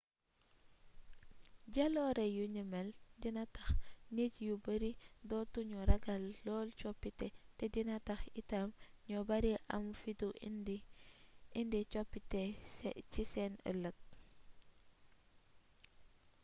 jaloore 1.75 2.25
yu 2.37 2.45
ni 2.53 2.61
mel 2.71 2.89
dina 3.21 3.43
tax 3.55 3.67
nit 4.15 4.33
ñu 4.45 4.55
bari 4.65 4.91
dootu 5.29 5.59
ñu 5.69 5.79
ragal 5.89 6.23
lool 6.45 6.69
coppite 6.79 7.27
te 7.57 7.65
dina 7.73 7.95
tax 8.07 8.21
itam 8.41 8.69
ñu 9.09 9.17
bari 9.29 9.51
am 9.75 9.85
fitu 10.01 10.27
indi 11.61 11.79
coppite 11.93 12.41
ci 13.11 13.21
seen 13.31 13.53
ëlëg 13.71 13.97